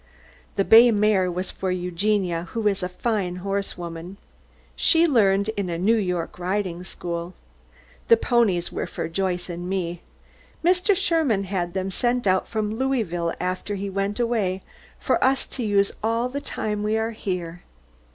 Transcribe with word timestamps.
The 0.55 0.63
bay 0.63 0.89
mare 0.89 1.29
was 1.29 1.51
for 1.51 1.69
Eugenia, 1.69 2.47
who 2.53 2.67
is 2.67 2.81
a 2.81 2.89
fine 2.89 3.35
horsewoman. 3.45 4.17
She 4.75 5.05
learned 5.05 5.49
in 5.49 5.69
a 5.69 5.77
New 5.77 5.95
York 5.95 6.39
riding 6.39 6.83
school. 6.83 7.35
The 8.07 8.17
ponies 8.17 8.71
were 8.71 8.87
for 8.87 9.07
Joyce 9.07 9.47
and 9.47 9.69
me. 9.69 10.01
Mr. 10.65 10.95
Sherman 10.95 11.43
had 11.43 11.75
them 11.75 11.91
sent 11.91 12.25
out 12.25 12.47
from 12.47 12.73
Louisville 12.73 13.35
after 13.39 13.75
he 13.75 13.91
went 13.91 14.19
away, 14.19 14.63
for 14.99 15.23
us 15.23 15.45
to 15.45 15.63
use 15.63 15.91
all 16.01 16.29
the 16.29 16.41
time 16.41 16.81
we 16.81 16.97
are 16.97 17.11
here. 17.11 17.61